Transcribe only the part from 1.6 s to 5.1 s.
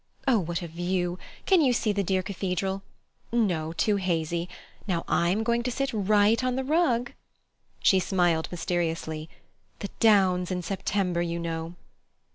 you see the dear Cathedral? No. Too hazy. Now